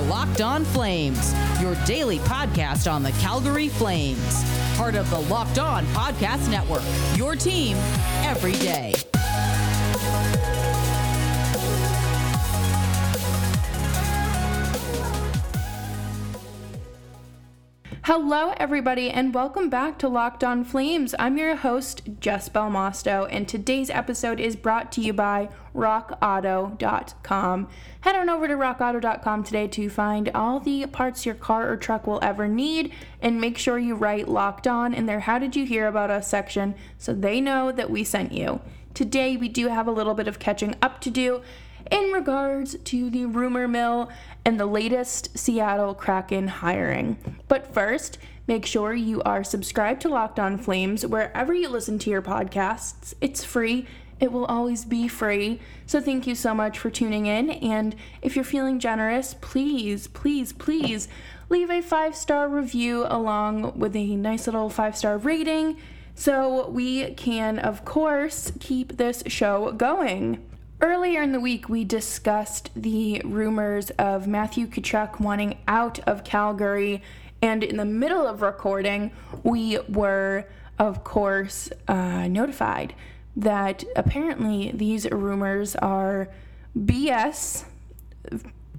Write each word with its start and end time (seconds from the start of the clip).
are 0.00 0.08
Locked 0.08 0.40
On 0.40 0.64
Flames, 0.64 1.34
your 1.60 1.74
daily 1.84 2.18
podcast 2.20 2.90
on 2.90 3.02
the 3.02 3.12
Calgary 3.12 3.68
Flames. 3.68 4.44
Part 4.76 4.94
of 4.94 5.08
the 5.10 5.20
Locked 5.20 5.58
On 5.58 5.84
Podcast 5.86 6.50
Network, 6.50 6.82
your 7.16 7.36
team 7.36 7.76
every 8.22 8.52
day. 8.52 8.94
Hello, 18.12 18.52
everybody, 18.56 19.08
and 19.08 19.32
welcome 19.32 19.70
back 19.70 19.96
to 20.00 20.08
Locked 20.08 20.42
On 20.42 20.64
Flames. 20.64 21.14
I'm 21.16 21.38
your 21.38 21.54
host, 21.54 22.02
Jess 22.18 22.48
Belmosto, 22.48 23.28
and 23.30 23.46
today's 23.46 23.88
episode 23.88 24.40
is 24.40 24.56
brought 24.56 24.90
to 24.90 25.00
you 25.00 25.12
by 25.12 25.48
RockAuto.com. 25.76 27.68
Head 28.00 28.16
on 28.16 28.28
over 28.28 28.48
to 28.48 28.54
RockAuto.com 28.54 29.44
today 29.44 29.68
to 29.68 29.88
find 29.88 30.28
all 30.34 30.58
the 30.58 30.86
parts 30.86 31.24
your 31.24 31.36
car 31.36 31.70
or 31.70 31.76
truck 31.76 32.08
will 32.08 32.18
ever 32.20 32.48
need, 32.48 32.92
and 33.22 33.40
make 33.40 33.56
sure 33.56 33.78
you 33.78 33.94
write 33.94 34.26
Locked 34.26 34.66
On 34.66 34.92
in 34.92 35.06
their 35.06 35.20
How 35.20 35.38
Did 35.38 35.54
You 35.54 35.64
Hear 35.64 35.86
About 35.86 36.10
Us 36.10 36.26
section 36.26 36.74
so 36.98 37.14
they 37.14 37.40
know 37.40 37.70
that 37.70 37.90
we 37.90 38.02
sent 38.02 38.32
you. 38.32 38.60
Today, 38.92 39.36
we 39.36 39.48
do 39.48 39.68
have 39.68 39.86
a 39.86 39.92
little 39.92 40.14
bit 40.14 40.26
of 40.26 40.40
catching 40.40 40.74
up 40.82 41.00
to 41.02 41.10
do 41.10 41.42
in 41.90 42.12
regards 42.12 42.76
to 42.76 43.10
the 43.10 43.26
rumor 43.26 43.68
mill 43.68 44.10
and 44.44 44.58
the 44.58 44.66
latest 44.66 45.38
Seattle 45.38 45.94
Kraken 45.94 46.48
hiring. 46.48 47.16
But 47.48 47.72
first, 47.72 48.18
make 48.46 48.66
sure 48.66 48.94
you 48.94 49.22
are 49.22 49.44
subscribed 49.44 50.00
to 50.02 50.08
Locked 50.08 50.38
On 50.38 50.58
Flames 50.58 51.06
wherever 51.06 51.54
you 51.54 51.68
listen 51.68 51.98
to 52.00 52.10
your 52.10 52.22
podcasts. 52.22 53.14
It's 53.20 53.44
free. 53.44 53.86
It 54.18 54.32
will 54.32 54.44
always 54.44 54.84
be 54.84 55.08
free. 55.08 55.60
So 55.86 56.00
thank 56.00 56.26
you 56.26 56.34
so 56.34 56.54
much 56.54 56.78
for 56.78 56.90
tuning 56.90 57.26
in. 57.26 57.50
And 57.50 57.96
if 58.20 58.36
you're 58.36 58.44
feeling 58.44 58.78
generous, 58.78 59.34
please, 59.40 60.08
please, 60.08 60.52
please 60.52 61.08
leave 61.48 61.70
a 61.70 61.80
five 61.80 62.14
star 62.14 62.48
review 62.48 63.06
along 63.08 63.78
with 63.78 63.96
a 63.96 64.16
nice 64.16 64.46
little 64.46 64.68
five 64.68 64.96
star 64.96 65.16
rating 65.16 65.76
so 66.14 66.68
we 66.68 67.14
can, 67.14 67.58
of 67.58 67.84
course, 67.86 68.52
keep 68.60 68.98
this 68.98 69.22
show 69.26 69.72
going. 69.72 70.44
Earlier 70.82 71.20
in 71.20 71.32
the 71.32 71.40
week, 71.40 71.68
we 71.68 71.84
discussed 71.84 72.70
the 72.74 73.20
rumors 73.22 73.90
of 73.98 74.26
Matthew 74.26 74.66
Tkachuk 74.66 75.20
wanting 75.20 75.58
out 75.68 75.98
of 76.00 76.24
Calgary, 76.24 77.02
and 77.42 77.62
in 77.62 77.76
the 77.76 77.84
middle 77.84 78.26
of 78.26 78.40
recording, 78.40 79.10
we 79.42 79.78
were, 79.90 80.46
of 80.78 81.04
course, 81.04 81.68
uh, 81.86 82.28
notified 82.28 82.94
that 83.36 83.84
apparently 83.94 84.72
these 84.72 85.10
rumors 85.10 85.76
are 85.76 86.28
BS 86.78 87.64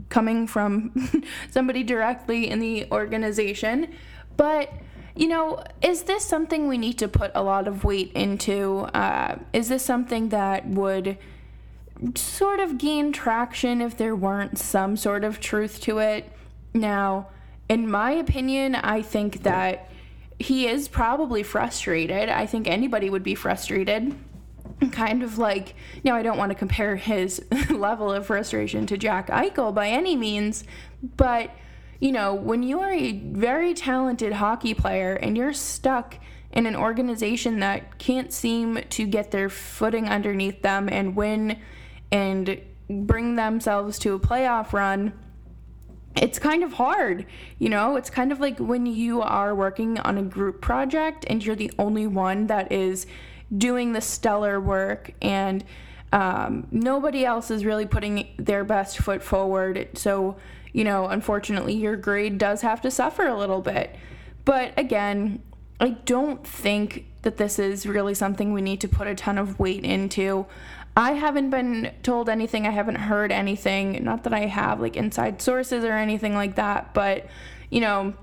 coming 0.09 0.47
from 0.47 1.23
somebody 1.52 1.83
directly 1.83 2.49
in 2.49 2.57
the 2.59 2.88
organization. 2.91 3.94
But, 4.38 4.73
you 5.16 5.27
know, 5.27 5.63
is 5.83 6.03
this 6.03 6.25
something 6.25 6.67
we 6.67 6.79
need 6.79 6.97
to 6.97 7.07
put 7.07 7.29
a 7.35 7.44
lot 7.44 7.67
of 7.67 7.83
weight 7.83 8.11
into? 8.13 8.88
Uh, 8.95 9.38
is 9.53 9.69
this 9.69 9.85
something 9.85 10.29
that 10.29 10.66
would 10.67 11.19
sort 12.16 12.59
of 12.59 12.77
gain 12.77 13.11
traction 13.11 13.81
if 13.81 13.97
there 13.97 14.16
weren't 14.16 14.57
some 14.57 14.97
sort 14.97 15.23
of 15.23 15.39
truth 15.39 15.80
to 15.81 15.99
it. 15.99 16.31
Now, 16.73 17.27
in 17.69 17.89
my 17.89 18.11
opinion, 18.11 18.75
I 18.75 19.02
think 19.02 19.44
that 19.44 19.89
he 20.39 20.67
is 20.67 20.88
probably 20.88 21.44
frustrated. 21.44 22.29
I 22.29 22.45
think 22.45 22.67
anybody 22.67 23.09
would 23.09 23.23
be 23.23 23.35
frustrated. 23.35 24.16
Kind 24.91 25.22
of 25.22 25.38
like, 25.38 25.75
now 26.03 26.16
I 26.16 26.23
don't 26.23 26.38
want 26.38 26.49
to 26.52 26.55
compare 26.55 26.95
his 26.95 27.45
level 27.69 28.11
of 28.11 28.25
frustration 28.25 28.88
to 28.88 28.97
Jack 28.97 29.27
Eichel 29.27 29.73
by 29.73 29.89
any 29.89 30.16
means, 30.16 30.63
but 31.17 31.52
you 31.99 32.11
know, 32.11 32.33
when 32.33 32.63
you 32.63 32.79
are 32.79 32.91
a 32.91 33.11
very 33.11 33.75
talented 33.75 34.33
hockey 34.33 34.73
player 34.73 35.13
and 35.13 35.38
you're 35.38 35.53
stuck 35.53 36.18
in 36.51 36.66
an 36.66 36.75
organization 36.75 37.59
that 37.59 38.00
can't 38.00 38.33
seem 38.33 38.79
to 38.89 39.06
get 39.06 39.29
their 39.29 39.50
footing 39.50 40.09
underneath 40.09 40.63
them 40.63 40.89
and 40.89 41.16
win 41.16 41.59
and 42.11 42.61
bring 42.89 43.35
themselves 43.35 43.97
to 43.99 44.13
a 44.13 44.19
playoff 44.19 44.73
run, 44.73 45.13
it's 46.16 46.39
kind 46.39 46.63
of 46.63 46.73
hard. 46.73 47.25
You 47.57 47.69
know, 47.69 47.95
it's 47.95 48.09
kind 48.09 48.31
of 48.31 48.39
like 48.39 48.59
when 48.59 48.85
you 48.85 49.22
are 49.22 49.55
working 49.55 49.97
on 49.99 50.17
a 50.17 50.23
group 50.23 50.61
project 50.61 51.25
and 51.29 51.44
you're 51.44 51.55
the 51.55 51.71
only 51.79 52.07
one 52.07 52.47
that 52.47 52.71
is 52.71 53.07
doing 53.57 53.94
the 53.94 54.01
stellar 54.01 54.59
work 54.59 55.11
and 55.21 55.63
um, 56.13 56.67
nobody 56.71 57.25
else 57.25 57.50
is 57.50 57.63
really 57.63 57.85
putting 57.85 58.27
their 58.38 58.63
best 58.63 58.97
foot 58.97 59.23
forward. 59.23 59.97
So, 59.97 60.35
you 60.73 60.83
know, 60.83 61.07
unfortunately, 61.07 61.73
your 61.73 61.95
grade 61.95 62.38
does 62.38 62.61
have 62.61 62.81
to 62.81 62.91
suffer 62.91 63.25
a 63.25 63.38
little 63.38 63.61
bit. 63.61 63.95
But 64.44 64.73
again, 64.77 65.41
I 65.79 65.91
don't 65.91 66.45
think 66.45 67.05
that 67.21 67.38
this 67.38 67.59
is 67.59 67.85
really 67.85 68.13
something 68.13 68.51
we 68.51 68.61
need 68.61 68.81
to 68.81 68.88
put 68.88 69.07
a 69.07 69.16
ton 69.16 69.38
of 69.38 69.59
weight 69.59 69.83
into. 69.83 70.45
I 70.96 71.13
haven't 71.13 71.50
been 71.50 71.94
told 72.03 72.28
anything. 72.28 72.68
I 72.68 72.72
haven't 72.72 72.96
heard 72.96 73.31
anything. 73.31 74.03
Not 74.03 74.24
that 74.24 74.34
I 74.34 74.47
have 74.47 74.81
like 74.81 74.97
inside 74.97 75.41
sources 75.41 75.84
or 75.84 75.94
anything 75.94 76.34
like 76.34 76.56
that, 76.56 76.94
but 76.94 77.28
you 77.69 77.79
know, 77.79 78.13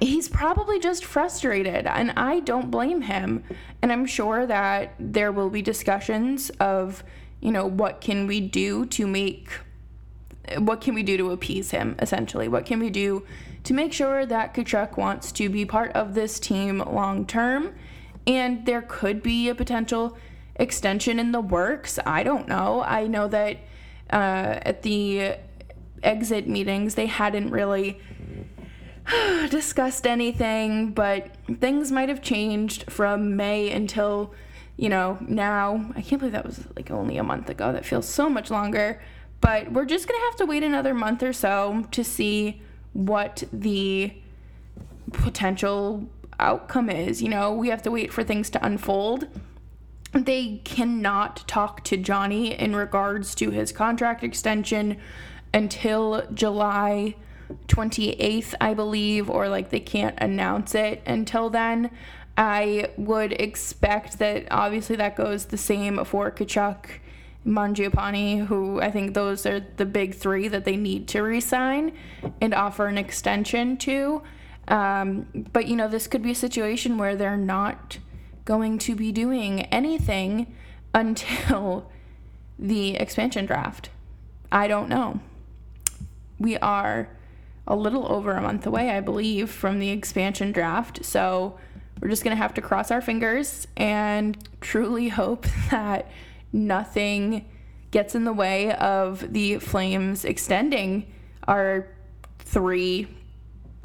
he's 0.00 0.28
probably 0.28 0.78
just 0.78 1.04
frustrated 1.04 1.86
and 1.86 2.12
I 2.12 2.40
don't 2.40 2.70
blame 2.70 3.02
him. 3.02 3.44
And 3.82 3.92
I'm 3.92 4.06
sure 4.06 4.46
that 4.46 4.94
there 4.98 5.32
will 5.32 5.50
be 5.50 5.60
discussions 5.60 6.50
of, 6.60 7.04
you 7.40 7.52
know, 7.52 7.66
what 7.66 8.00
can 8.00 8.26
we 8.26 8.40
do 8.40 8.86
to 8.86 9.06
make 9.06 9.50
what 10.58 10.80
can 10.80 10.94
we 10.94 11.02
do 11.02 11.16
to 11.16 11.30
appease 11.30 11.70
him 11.70 11.94
essentially? 12.00 12.48
What 12.48 12.66
can 12.66 12.80
we 12.80 12.90
do 12.90 13.24
to 13.64 13.74
make 13.74 13.92
sure 13.92 14.26
that 14.26 14.54
Tkachuk 14.54 14.96
wants 14.96 15.30
to 15.32 15.48
be 15.48 15.64
part 15.64 15.92
of 15.92 16.14
this 16.14 16.40
team 16.40 16.78
long 16.78 17.26
term? 17.26 17.74
And 18.26 18.66
there 18.66 18.82
could 18.82 19.22
be 19.22 19.48
a 19.48 19.54
potential 19.54 20.16
extension 20.56 21.18
in 21.18 21.32
the 21.32 21.40
works. 21.40 21.98
I 22.04 22.22
don't 22.22 22.48
know. 22.48 22.82
I 22.82 23.06
know 23.06 23.28
that 23.28 23.58
uh, 24.10 24.58
at 24.62 24.82
the 24.82 25.34
exit 26.02 26.48
meetings, 26.48 26.94
they 26.94 27.06
hadn't 27.06 27.50
really 27.50 28.00
discussed 29.50 30.06
anything, 30.06 30.92
but 30.92 31.34
things 31.60 31.90
might 31.90 32.08
have 32.08 32.22
changed 32.22 32.90
from 32.90 33.36
May 33.36 33.70
until, 33.70 34.34
you 34.76 34.88
know, 34.88 35.18
now. 35.20 35.92
I 35.96 36.02
can't 36.02 36.20
believe 36.20 36.32
that 36.32 36.46
was 36.46 36.64
like 36.76 36.90
only 36.90 37.16
a 37.18 37.22
month 37.22 37.48
ago. 37.48 37.72
That 37.72 37.84
feels 37.84 38.08
so 38.08 38.28
much 38.28 38.50
longer. 38.50 39.00
But 39.40 39.72
we're 39.72 39.86
just 39.86 40.06
going 40.06 40.20
to 40.20 40.24
have 40.26 40.36
to 40.36 40.46
wait 40.46 40.62
another 40.62 40.94
month 40.94 41.22
or 41.22 41.32
so 41.32 41.84
to 41.90 42.04
see 42.04 42.62
what 42.92 43.42
the 43.52 44.14
potential 45.12 46.08
outcome 46.38 46.88
is. 46.88 47.20
You 47.22 47.28
know, 47.28 47.52
we 47.52 47.68
have 47.68 47.82
to 47.82 47.90
wait 47.90 48.12
for 48.12 48.22
things 48.22 48.50
to 48.50 48.64
unfold 48.64 49.28
they 50.12 50.60
cannot 50.64 51.46
talk 51.48 51.82
to 51.84 51.96
Johnny 51.96 52.52
in 52.52 52.76
regards 52.76 53.34
to 53.36 53.50
his 53.50 53.72
contract 53.72 54.22
extension 54.22 54.98
until 55.54 56.26
July 56.32 57.14
28th, 57.68 58.54
I 58.60 58.74
believe, 58.74 59.30
or 59.30 59.48
like 59.48 59.70
they 59.70 59.80
can't 59.80 60.16
announce 60.18 60.74
it 60.74 61.02
until 61.06 61.50
then. 61.50 61.90
I 62.36 62.90
would 62.96 63.32
expect 63.32 64.18
that 64.18 64.46
obviously 64.50 64.96
that 64.96 65.16
goes 65.16 65.46
the 65.46 65.58
same 65.58 66.02
for 66.04 66.30
Tkachuk, 66.30 66.86
Mangiapane, 67.46 68.46
who 68.46 68.80
I 68.80 68.90
think 68.90 69.14
those 69.14 69.44
are 69.44 69.60
the 69.76 69.84
big 69.84 70.14
three 70.14 70.48
that 70.48 70.64
they 70.64 70.76
need 70.76 71.08
to 71.08 71.22
resign 71.22 71.92
and 72.40 72.54
offer 72.54 72.86
an 72.86 72.96
extension 72.96 73.76
to. 73.78 74.22
Um, 74.68 75.26
but 75.52 75.66
you 75.66 75.76
know, 75.76 75.88
this 75.88 76.06
could 76.06 76.22
be 76.22 76.30
a 76.30 76.36
situation 76.36 76.96
where 76.96 77.16
they're 77.16 77.36
not 77.36 77.98
going 78.44 78.78
to 78.78 78.94
be 78.94 79.12
doing 79.12 79.62
anything 79.62 80.54
until 80.94 81.90
the 82.58 82.96
expansion 82.96 83.46
draft. 83.46 83.90
I 84.50 84.68
don't 84.68 84.88
know. 84.88 85.20
We 86.38 86.56
are 86.58 87.08
a 87.66 87.76
little 87.76 88.10
over 88.10 88.32
a 88.32 88.42
month 88.42 88.66
away, 88.66 88.90
I 88.90 89.00
believe, 89.00 89.50
from 89.50 89.78
the 89.78 89.90
expansion 89.90 90.52
draft. 90.52 91.04
So 91.04 91.58
we're 92.00 92.08
just 92.08 92.24
going 92.24 92.36
to 92.36 92.42
have 92.42 92.54
to 92.54 92.60
cross 92.60 92.90
our 92.90 93.00
fingers 93.00 93.66
and 93.76 94.36
truly 94.60 95.08
hope 95.08 95.46
that 95.70 96.10
nothing 96.52 97.48
gets 97.90 98.14
in 98.14 98.24
the 98.24 98.32
way 98.32 98.72
of 98.74 99.32
the 99.32 99.58
Flames 99.58 100.24
extending 100.24 101.12
our 101.46 101.88
three 102.38 103.06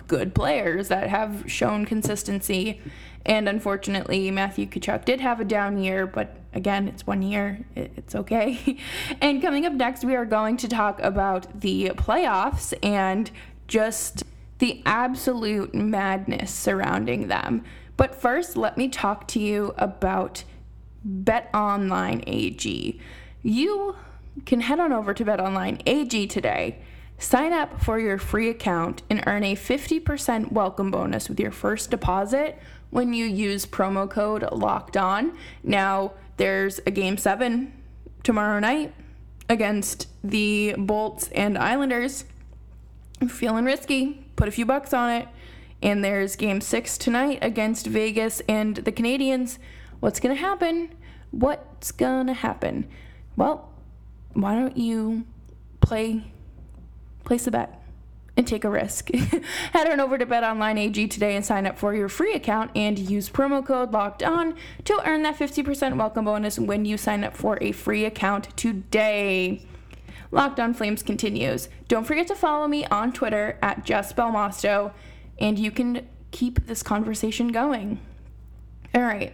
good 0.07 0.33
players 0.33 0.88
that 0.88 1.09
have 1.09 1.44
shown 1.51 1.86
consistency 1.86 2.81
and 3.27 3.50
unfortunately, 3.50 4.31
Matthew 4.31 4.65
Tkachuk 4.68 5.04
did 5.04 5.19
have 5.19 5.42
a 5.42 5.45
down 5.45 5.77
year, 5.77 6.07
but 6.07 6.38
again, 6.54 6.88
it's 6.88 7.06
one 7.06 7.21
year. 7.21 7.59
It's 7.75 8.15
okay. 8.15 8.80
and 9.21 9.42
coming 9.42 9.65
up 9.65 9.74
next, 9.74 10.06
we 10.06 10.15
are 10.15 10.25
going 10.25 10.56
to 10.57 10.68
talk 10.69 11.01
about 11.01 11.59
the 11.59 11.92
playoffs 11.95 12.74
and 12.81 13.30
just 13.68 14.24
the 14.59 14.81
absolute 14.86 15.75
madness 15.75 16.54
surrounding 16.54 17.27
them. 17.27 17.65
But 17.98 18.15
first, 18.15 18.56
let 18.56 18.77
me 18.77 18.88
talk 18.88 19.27
to 19.30 19.42
you 19.42 19.74
about 19.77 20.45
Bet 21.04 21.50
Online 21.54 22.24
AG. 22.27 23.00
You 23.44 23.95
can 24.45 24.62
head 24.62 24.80
on 24.80 24.94
over 24.94 25.13
to 25.13 25.25
Bet 25.25 25.42
Online 25.42 25.81
AG 25.86 26.27
today 26.27 26.80
Sign 27.19 27.52
up 27.52 27.81
for 27.81 28.00
your 28.00 28.19
free 28.19 28.50
account 28.50 29.02
and 29.10 29.24
earn 29.25 29.44
a 29.44 29.56
50% 29.56 30.52
welcome 30.52 30.92
bonus 30.92 31.30
with 31.30 31.40
your 31.40 31.52
first 31.52 31.90
deposit 31.90 32.60
when 32.92 33.12
you 33.12 33.25
use 33.25 33.66
promo 33.66 34.08
code 34.10 34.48
locked 34.52 34.96
on. 34.96 35.36
Now, 35.64 36.14
there's 36.38 36.80
a 36.86 36.92
game 36.92 37.18
seven 37.18 37.74
tomorrow 38.24 38.60
night 38.60 38.94
against 39.50 40.08
the 40.24 40.75
Bolts 40.78 41.30
and 41.30 41.58
Islanders. 41.58 42.25
feeling 43.28 43.66
risky, 43.66 44.25
put 44.36 44.48
a 44.48 44.52
few 44.52 44.66
bucks 44.66 44.94
on 44.94 45.10
it. 45.10 45.28
And 45.81 46.04
there's 46.04 46.36
game 46.36 46.62
six 46.62 47.00
tonight 47.00 47.40
against 47.42 47.88
Vegas 47.88 48.42
and 48.48 48.75
the 48.78 48.92
Canadiens. 48.92 49.58
What's 50.00 50.19
going 50.19 50.36
to 50.36 50.42
happen? 50.42 50.94
What's 51.31 51.92
going 51.92 52.28
to 52.28 52.34
happen? 52.34 52.88
Well, 53.36 53.72
why 54.34 54.56
don't 54.56 54.78
you 54.78 55.25
play 55.81 56.31
place 57.28 57.46
a 57.46 57.52
bet 57.52 57.84
and 58.38 58.48
take 58.48 58.64
a 58.64 58.70
risk. 58.70 59.12
Head 59.74 59.90
on 59.92 60.00
over 60.00 60.18
to 60.18 60.26
BetOnlineAG 60.26 61.10
today 61.10 61.36
and 61.36 61.46
sign 61.46 61.66
up 61.66 61.78
for 61.78 61.94
your 61.94 62.08
free 62.08 62.34
account 62.34 62.72
and 62.76 62.98
use 62.98 63.30
promo 63.30 63.66
code 63.66 63.92
locked 63.92 64.24
on 64.24 64.56
to 64.86 65.02
earn 65.06 65.24
that 65.24 65.38
50% 65.38 65.98
welcome 65.98 66.26
bonus 66.26 66.58
when 66.58 66.86
you 66.86 66.98
sign 66.98 67.24
up 67.24 67.36
for 67.36 67.58
a 67.62 67.72
free 67.72 68.06
account 68.06 68.56
today. 68.56 69.66
Locked 70.32 70.60
on 70.60 70.74
Flames 70.74 71.04
continues. 71.04 71.68
Don't 71.88 72.06
forget 72.06 72.28
to 72.28 72.36
follow 72.36 72.68
me 72.68 72.86
on 72.86 73.12
Twitter 73.12 73.58
at 73.62 73.84
Jess 73.86 74.14
Belmosto, 74.14 74.92
and 75.40 75.58
you 75.58 75.72
can 75.72 76.08
keep 76.32 76.68
this 76.68 76.84
conversation 76.84 77.50
going. 77.50 78.00
All 78.94 79.02
right, 79.02 79.34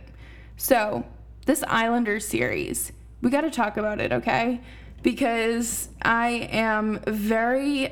so 0.55 1.05
this 1.45 1.63
Islanders 1.67 2.27
series, 2.27 2.91
we 3.21 3.29
got 3.29 3.41
to 3.41 3.51
talk 3.51 3.75
about 3.75 3.99
it, 3.99 4.11
okay? 4.11 4.61
Because 5.03 5.89
I 6.01 6.47
am 6.51 6.99
very, 7.05 7.89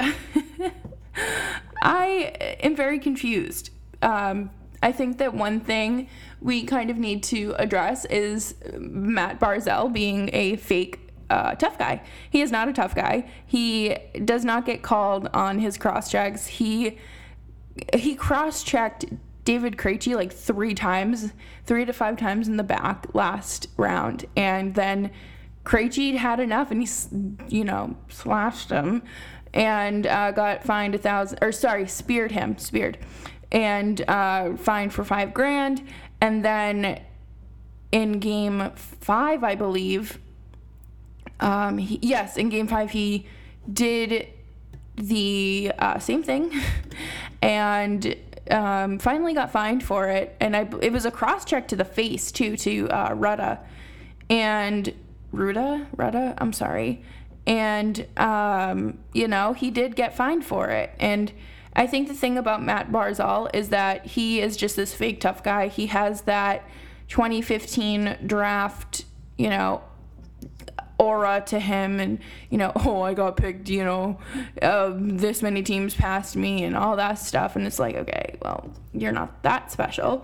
I 1.82 2.58
am 2.62 2.76
very 2.76 3.00
confused. 3.00 3.70
Um, 4.02 4.50
I 4.84 4.92
think 4.92 5.20
that 5.20 5.34
one 5.34 5.60
thing 5.60 6.08
we 6.42 6.64
kind 6.64 6.90
of 6.90 6.98
need 6.98 7.22
to 7.24 7.54
address 7.60 8.06
is 8.06 8.56
Matt 8.78 9.40
Barzal 9.40 9.94
being 9.94 10.30
a 10.34 10.56
fake 10.56 11.12
uh, 11.30 11.56
tough 11.56 11.78
guy. 11.78 12.02
He 12.30 12.42
is 12.42 12.52
not 12.52 12.68
a 12.68 12.74
tough 12.74 12.96
guy. 12.96 13.30
He 13.46 13.96
does 14.26 14.44
not 14.44 14.66
get 14.66 14.82
called 14.82 15.30
on 15.34 15.60
his 15.60 15.78
cross 15.78 16.12
checks. 16.12 16.48
He 16.48 16.98
he 17.94 18.16
cross 18.16 18.64
checked 18.64 19.06
David 19.46 19.78
Krejci 19.78 20.14
like 20.16 20.32
three 20.32 20.74
times, 20.74 21.32
three 21.66 21.86
to 21.86 21.94
five 21.94 22.18
times 22.18 22.48
in 22.48 22.58
the 22.58 22.64
back 22.64 23.08
last 23.14 23.68
round, 23.78 24.26
and 24.36 24.76
then 24.76 25.12
Krejci 25.64 26.18
had 26.18 26.40
enough 26.40 26.72
and 26.72 26.82
he, 26.82 26.90
you 27.56 27.64
know, 27.64 27.96
slashed 28.10 28.70
him 28.70 29.04
and 29.54 30.08
uh, 30.08 30.32
got 30.32 30.64
fined 30.64 30.96
a 30.96 30.98
thousand, 30.98 31.40
or 31.42 31.52
sorry, 31.52 31.88
speared 31.88 32.32
him, 32.32 32.58
speared, 32.58 32.98
and 33.52 34.02
uh, 34.08 34.56
fined 34.56 34.94
for 34.94 35.04
five 35.04 35.34
grand. 35.34 35.86
And 36.22 36.44
then 36.44 37.02
in 37.92 38.20
game 38.20 38.72
five, 38.76 39.44
I 39.44 39.56
believe, 39.56 40.20
um, 41.40 41.78
he, 41.78 42.00
yes, 42.02 42.38
in 42.38 42.50
game 42.50 42.68
five, 42.68 42.92
he 42.92 43.28
did 43.72 44.28
the 44.96 45.72
uh, 45.80 46.00
same 46.00 46.24
thing 46.24 46.52
and 47.42 48.16
um, 48.50 49.00
finally 49.00 49.34
got 49.34 49.52
fined 49.52 49.84
for 49.84 50.08
it. 50.10 50.36
And 50.40 50.56
I, 50.56 50.68
it 50.82 50.92
was 50.92 51.06
a 51.06 51.12
cross 51.12 51.46
check 51.46 51.68
to 51.70 51.76
the 51.76 51.86
face, 51.86 52.32
too, 52.32 52.56
to 52.58 52.90
uh, 52.90 53.10
Rutta. 53.10 53.60
And 54.30 54.94
Ruda, 55.34 55.88
Ruda, 55.96 56.36
I'm 56.38 56.54
sorry. 56.54 57.04
And, 57.48 58.08
um, 58.18 59.00
you 59.14 59.28
know, 59.28 59.54
he 59.54 59.72
did 59.72 59.96
get 59.96 60.16
fined 60.16 60.46
for 60.46 60.70
it. 60.70 60.92
And 61.00 61.32
I 61.74 61.88
think 61.88 62.08
the 62.08 62.14
thing 62.14 62.38
about 62.38 62.62
Matt 62.64 62.92
Barzal 62.92 63.50
is 63.54 63.70
that 63.70 64.06
he 64.06 64.42
is 64.42 64.58
just 64.58 64.76
this 64.76 64.94
fake 64.94 65.22
tough 65.22 65.44
guy. 65.44 65.68
He 65.68 65.88
has 65.88 66.22
that 66.24 66.68
2015 67.08 68.18
draft, 68.26 69.06
you 69.38 69.50
know, 69.50 69.82
aura 71.02 71.42
to 71.48 71.60
him 71.60 72.00
and 72.00 72.20
you 72.52 72.60
know 72.60 72.72
oh 72.86 73.02
i 73.02 73.12
got 73.16 73.36
picked 73.36 73.68
you 73.70 73.84
know 73.84 74.20
uh, 74.62 74.94
this 74.96 75.42
many 75.42 75.64
teams 75.64 75.96
passed 75.96 76.36
me 76.36 76.64
and 76.64 76.78
all 76.78 76.96
that 76.96 77.16
stuff 77.16 77.56
and 77.56 77.66
it's 77.66 77.80
like 77.80 77.96
okay 77.96 78.38
well 78.44 78.72
you're 78.94 79.12
not 79.12 79.42
that 79.42 79.72
special 79.72 80.24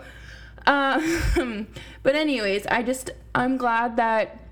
um, 0.67 1.65
but 2.03 2.15
anyways 2.15 2.67
i 2.67 2.83
just 2.83 3.09
i'm 3.33 3.57
glad 3.57 3.97
that 3.97 4.46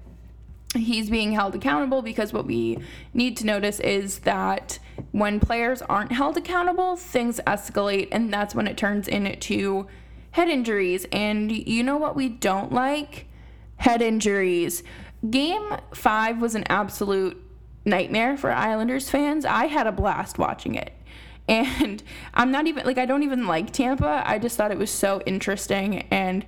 he's 0.76 1.10
being 1.10 1.32
held 1.32 1.56
accountable 1.56 2.02
because 2.02 2.34
what 2.34 2.46
we 2.46 2.78
need 3.14 3.38
to 3.38 3.46
notice 3.46 3.80
is 3.80 4.20
that 4.20 4.80
when 5.12 5.40
players 5.40 5.82
aren't 5.84 6.12
held 6.12 6.38
accountable, 6.38 6.96
things 6.96 7.40
escalate, 7.48 8.08
and 8.12 8.32
that's 8.32 8.56
when 8.56 8.68
it 8.68 8.78
turns 8.78 9.08
into 9.08 9.88
head 10.32 10.50
injuries. 10.50 11.06
And 11.12 11.52
you 11.52 11.84
know 11.84 11.98
what 11.98 12.16
we 12.16 12.30
don't 12.30 12.72
like? 12.72 13.28
Head 13.78 14.02
injuries. 14.02 14.84
Game 15.30 15.78
five 15.94 16.42
was 16.42 16.56
an 16.56 16.66
absolute 16.70 17.42
nightmare 17.86 18.36
for 18.36 18.52
Islanders 18.52 19.10
fans. 19.10 19.46
I 19.46 19.66
had 19.66 19.88
a 19.88 19.92
blast 19.92 20.38
watching 20.38 20.76
it. 20.76 20.92
And 21.48 22.02
I'm 22.34 22.50
not 22.50 22.66
even 22.66 22.88
like, 22.88 22.98
I 22.98 23.06
don't 23.06 23.22
even 23.22 23.46
like 23.46 23.72
Tampa. 23.72 24.24
I 24.26 24.40
just 24.40 24.58
thought 24.58 24.72
it 24.72 24.80
was 24.80 24.90
so 24.90 25.22
interesting 25.28 26.02
and 26.10 26.44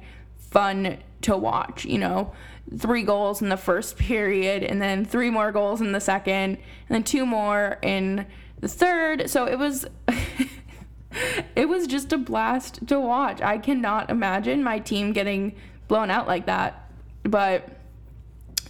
fun 0.57 0.98
to 1.21 1.38
watch, 1.38 1.86
you 1.86 2.00
know? 2.00 2.33
three 2.77 3.04
goals 3.04 3.42
in 3.42 3.50
the 3.50 3.57
first 3.57 3.98
period 4.09 4.63
and 4.63 4.81
then 4.81 5.06
three 5.06 5.30
more 5.30 5.51
goals 5.51 5.81
in 5.81 5.92
the 5.92 6.01
second 6.01 6.57
and 6.57 6.89
then 6.89 7.04
two 7.04 7.25
more 7.25 7.77
in 7.81 8.25
the 8.59 8.68
third 8.68 9.30
so 9.30 9.45
it 9.45 9.57
was 9.57 9.86
it 11.56 11.69
was 11.69 11.88
just 11.88 12.12
a 12.12 12.18
blast 12.18 12.86
to 12.88 13.00
watch 13.00 13.42
i 13.42 13.57
cannot 13.57 14.09
imagine 14.09 14.63
my 14.63 14.80
team 14.80 15.13
getting 15.13 15.56
blown 15.88 16.09
out 16.09 16.27
like 16.27 16.45
that 16.48 16.92
but 17.24 17.69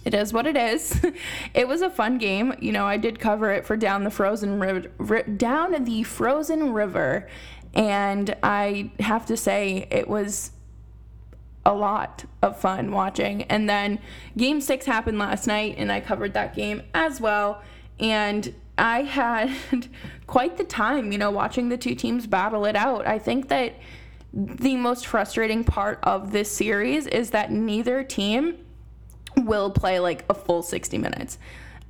it 0.04 0.14
is 0.14 0.32
what 0.32 0.46
it 0.46 0.56
is. 0.56 0.98
it 1.54 1.68
was 1.68 1.82
a 1.82 1.90
fun 1.90 2.16
game. 2.16 2.54
You 2.60 2.72
know, 2.72 2.86
I 2.86 2.96
did 2.96 3.18
cover 3.20 3.50
it 3.50 3.66
for 3.66 3.76
down 3.76 4.04
the 4.04 4.10
frozen 4.10 4.58
river, 4.58 5.22
down 5.24 5.84
the 5.84 6.02
frozen 6.04 6.72
river, 6.72 7.28
and 7.74 8.34
I 8.42 8.90
have 9.00 9.26
to 9.26 9.36
say 9.36 9.86
it 9.90 10.08
was 10.08 10.52
a 11.68 11.74
lot 11.74 12.24
of 12.40 12.58
fun 12.58 12.90
watching. 12.90 13.42
And 13.42 13.68
then 13.68 14.00
game 14.36 14.60
six 14.60 14.86
happened 14.86 15.18
last 15.18 15.46
night, 15.46 15.74
and 15.76 15.92
I 15.92 16.00
covered 16.00 16.32
that 16.32 16.56
game 16.56 16.82
as 16.94 17.20
well. 17.20 17.62
And 18.00 18.54
I 18.78 19.02
had 19.02 19.54
quite 20.26 20.56
the 20.56 20.64
time, 20.64 21.12
you 21.12 21.18
know, 21.18 21.30
watching 21.30 21.68
the 21.68 21.76
two 21.76 21.94
teams 21.94 22.26
battle 22.26 22.64
it 22.64 22.74
out. 22.74 23.06
I 23.06 23.18
think 23.18 23.48
that 23.48 23.74
the 24.32 24.76
most 24.76 25.06
frustrating 25.06 25.62
part 25.62 26.00
of 26.02 26.32
this 26.32 26.50
series 26.50 27.06
is 27.06 27.30
that 27.30 27.52
neither 27.52 28.02
team 28.02 28.56
will 29.36 29.70
play 29.70 30.00
like 30.00 30.24
a 30.30 30.34
full 30.34 30.62
60 30.62 30.96
minutes 30.98 31.38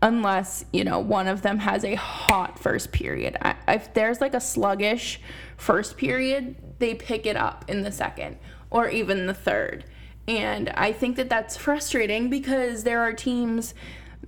unless 0.00 0.64
you 0.72 0.84
know 0.84 1.00
one 1.00 1.26
of 1.26 1.42
them 1.42 1.58
has 1.58 1.84
a 1.84 1.96
hot 1.96 2.56
first 2.58 2.92
period 2.92 3.36
I, 3.42 3.56
if 3.66 3.92
there's 3.94 4.20
like 4.20 4.34
a 4.34 4.40
sluggish 4.40 5.20
first 5.56 5.96
period 5.96 6.54
they 6.78 6.94
pick 6.94 7.26
it 7.26 7.36
up 7.36 7.64
in 7.66 7.82
the 7.82 7.90
second 7.90 8.38
or 8.70 8.88
even 8.88 9.26
the 9.26 9.34
third. 9.34 9.84
And 10.26 10.68
I 10.70 10.92
think 10.92 11.16
that 11.16 11.30
that's 11.30 11.56
frustrating 11.56 12.28
because 12.28 12.84
there 12.84 13.00
are 13.00 13.12
teams 13.12 13.74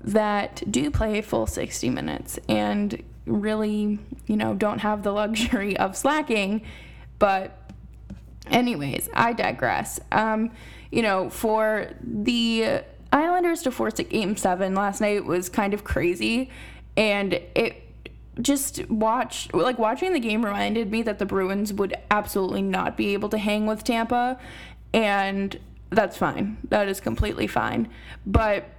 that 0.02 0.62
do 0.70 0.90
play 0.90 1.20
full 1.20 1.46
60 1.46 1.90
minutes 1.90 2.38
and 2.48 3.02
really, 3.26 3.98
you 4.26 4.36
know, 4.36 4.54
don't 4.54 4.78
have 4.78 5.02
the 5.02 5.12
luxury 5.12 5.76
of 5.78 5.96
slacking. 5.96 6.62
But, 7.18 7.70
anyways, 8.46 9.10
I 9.12 9.34
digress. 9.34 10.00
Um, 10.10 10.52
you 10.90 11.02
know, 11.02 11.28
for 11.28 11.90
the 12.02 12.82
Islanders 13.12 13.62
to 13.62 13.70
force 13.70 13.98
a 13.98 14.04
game 14.04 14.36
seven 14.36 14.74
last 14.74 15.00
night 15.00 15.26
was 15.26 15.48
kind 15.48 15.74
of 15.74 15.84
crazy. 15.84 16.50
And 16.96 17.34
it 17.54 17.89
just 18.40 18.88
watch 18.88 19.52
like 19.52 19.78
watching 19.78 20.12
the 20.12 20.20
game 20.20 20.44
reminded 20.44 20.90
me 20.90 21.02
that 21.02 21.18
the 21.18 21.26
Bruins 21.26 21.72
would 21.72 21.94
absolutely 22.10 22.62
not 22.62 22.96
be 22.96 23.12
able 23.12 23.28
to 23.28 23.38
hang 23.38 23.66
with 23.66 23.84
Tampa 23.84 24.38
and 24.92 25.58
that's 25.90 26.16
fine. 26.16 26.56
That 26.68 26.88
is 26.88 27.00
completely 27.00 27.46
fine. 27.46 27.88
But 28.24 28.70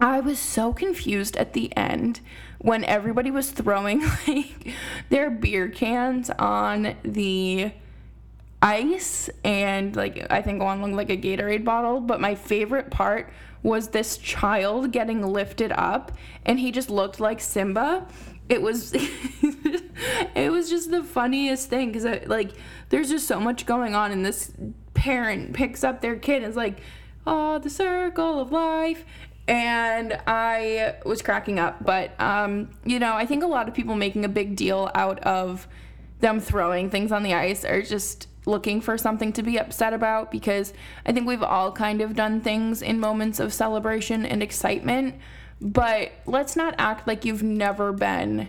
I 0.00 0.20
was 0.20 0.38
so 0.38 0.72
confused 0.72 1.36
at 1.36 1.52
the 1.52 1.76
end 1.76 2.20
when 2.58 2.84
everybody 2.84 3.30
was 3.30 3.50
throwing 3.50 4.00
like 4.28 4.72
their 5.08 5.30
beer 5.30 5.68
cans 5.68 6.30
on 6.30 6.94
the 7.02 7.72
ice 8.62 9.30
and 9.44 9.96
like 9.96 10.26
I 10.30 10.42
think 10.42 10.62
one 10.62 10.82
on 10.82 10.92
like 10.94 11.10
a 11.10 11.16
Gatorade 11.16 11.64
bottle, 11.64 12.00
but 12.00 12.20
my 12.20 12.34
favorite 12.34 12.90
part 12.90 13.30
was 13.62 13.88
this 13.88 14.16
child 14.16 14.90
getting 14.92 15.22
lifted 15.22 15.72
up 15.72 16.12
and 16.46 16.58
he 16.58 16.70
just 16.70 16.88
looked 16.88 17.20
like 17.20 17.40
Simba 17.40 18.06
it 18.50 18.60
was 18.60 18.92
it 20.34 20.52
was 20.52 20.68
just 20.68 20.90
the 20.90 21.02
funniest 21.02 21.70
thing 21.70 21.92
because 21.92 22.26
like 22.26 22.50
there's 22.90 23.08
just 23.08 23.26
so 23.26 23.40
much 23.40 23.64
going 23.64 23.94
on 23.94 24.12
and 24.12 24.26
this 24.26 24.52
parent 24.92 25.54
picks 25.54 25.82
up 25.82 26.02
their 26.02 26.16
kid 26.16 26.42
and 26.42 26.50
is 26.50 26.56
like 26.56 26.80
oh 27.26 27.58
the 27.58 27.70
circle 27.70 28.40
of 28.40 28.52
life 28.52 29.04
and 29.50 30.16
I 30.28 30.94
was 31.04 31.22
cracking 31.22 31.58
up. 31.58 31.84
But, 31.84 32.18
um, 32.20 32.70
you 32.84 33.00
know, 33.00 33.14
I 33.14 33.26
think 33.26 33.42
a 33.42 33.48
lot 33.48 33.66
of 33.66 33.74
people 33.74 33.96
making 33.96 34.24
a 34.24 34.28
big 34.28 34.54
deal 34.54 34.92
out 34.94 35.18
of 35.20 35.66
them 36.20 36.38
throwing 36.38 36.88
things 36.88 37.10
on 37.10 37.24
the 37.24 37.34
ice 37.34 37.64
are 37.64 37.82
just 37.82 38.28
looking 38.46 38.80
for 38.80 38.96
something 38.96 39.32
to 39.32 39.42
be 39.42 39.58
upset 39.58 39.92
about 39.92 40.30
because 40.30 40.72
I 41.04 41.12
think 41.12 41.26
we've 41.26 41.42
all 41.42 41.72
kind 41.72 42.00
of 42.00 42.14
done 42.14 42.40
things 42.40 42.80
in 42.80 43.00
moments 43.00 43.40
of 43.40 43.52
celebration 43.52 44.24
and 44.24 44.40
excitement. 44.40 45.16
But 45.60 46.12
let's 46.26 46.56
not 46.56 46.74
act 46.78 47.06
like 47.06 47.24
you've 47.24 47.42
never 47.42 47.92
been 47.92 48.48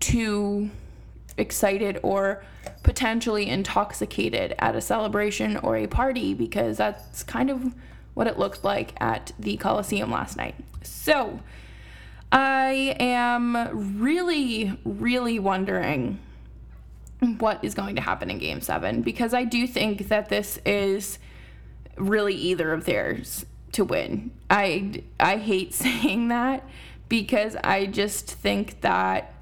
too 0.00 0.70
excited 1.36 1.98
or 2.02 2.44
potentially 2.82 3.48
intoxicated 3.48 4.54
at 4.58 4.74
a 4.74 4.80
celebration 4.80 5.56
or 5.58 5.76
a 5.76 5.86
party 5.86 6.34
because 6.34 6.76
that's 6.78 7.22
kind 7.22 7.50
of 7.50 7.74
what 8.14 8.26
it 8.26 8.38
looked 8.38 8.64
like 8.64 8.94
at 9.00 9.32
the 9.38 9.56
Coliseum 9.56 10.10
last 10.10 10.36
night. 10.36 10.54
So, 10.82 11.40
I 12.32 12.96
am 12.98 14.00
really, 14.02 14.78
really 14.84 15.38
wondering 15.38 16.18
what 17.38 17.62
is 17.62 17.74
going 17.74 17.96
to 17.96 18.02
happen 18.02 18.30
in 18.30 18.38
game 18.38 18.60
seven 18.60 19.02
because 19.02 19.32
I 19.32 19.44
do 19.44 19.66
think 19.66 20.08
that 20.08 20.28
this 20.28 20.58
is 20.64 21.18
really 21.96 22.34
either 22.34 22.72
of 22.72 22.84
theirs 22.84 23.44
to 23.72 23.84
win. 23.84 24.30
I, 24.50 25.02
I 25.18 25.36
hate 25.36 25.74
saying 25.74 26.28
that 26.28 26.68
because 27.08 27.56
I 27.62 27.86
just 27.86 28.30
think 28.30 28.80
that 28.82 29.34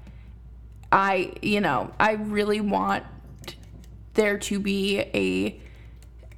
I, 0.91 1.33
you 1.41 1.61
know, 1.61 1.91
I 1.99 2.13
really 2.13 2.59
want 2.59 3.05
there 4.13 4.37
to 4.37 4.59
be 4.59 4.99
a 4.99 5.59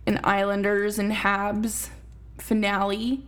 an 0.06 0.20
Islanders 0.26 1.00
and 1.00 1.14
Habs 1.14 1.90
finale 2.38 3.24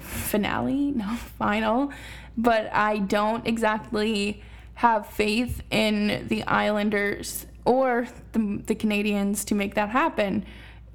finale 0.00 0.90
no 0.96 1.14
final 1.38 1.92
but 2.36 2.72
i 2.72 2.98
don't 2.98 3.46
exactly 3.46 4.42
have 4.74 5.06
faith 5.06 5.62
in 5.70 6.26
the 6.28 6.42
islanders 6.44 7.46
or 7.64 8.08
the, 8.32 8.62
the 8.66 8.74
canadiens 8.74 9.44
to 9.44 9.54
make 9.54 9.74
that 9.74 9.90
happen 9.90 10.44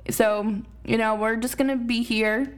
so 0.10 0.56
you 0.84 0.98
know 0.98 1.16
we're 1.16 1.36
just 1.36 1.58
gonna 1.58 1.76
be 1.76 2.02
here 2.04 2.54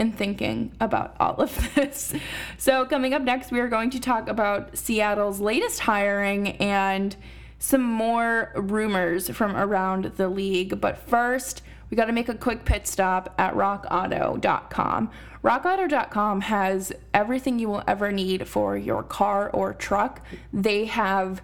and 0.00 0.16
thinking 0.16 0.72
about 0.80 1.14
all 1.20 1.36
of 1.36 1.74
this 1.74 2.12
so 2.58 2.84
coming 2.86 3.14
up 3.14 3.22
next 3.22 3.52
we 3.52 3.60
are 3.60 3.68
going 3.68 3.90
to 3.90 4.00
talk 4.00 4.28
about 4.28 4.76
seattle's 4.76 5.40
latest 5.40 5.80
hiring 5.80 6.48
and 6.56 7.16
some 7.58 7.82
more 7.82 8.52
rumors 8.56 9.28
from 9.30 9.54
around 9.54 10.04
the 10.16 10.28
league 10.28 10.80
but 10.80 10.98
first 10.98 11.62
we 11.90 11.96
got 11.96 12.04
to 12.06 12.12
make 12.12 12.28
a 12.28 12.34
quick 12.34 12.64
pit 12.64 12.86
stop 12.86 13.34
at 13.36 13.54
rockauto.com. 13.54 15.10
Rockauto.com 15.42 16.40
has 16.42 16.92
everything 17.12 17.58
you 17.58 17.68
will 17.68 17.82
ever 17.86 18.12
need 18.12 18.46
for 18.46 18.76
your 18.76 19.02
car 19.02 19.50
or 19.50 19.74
truck. 19.74 20.24
They 20.52 20.84
have 20.84 21.42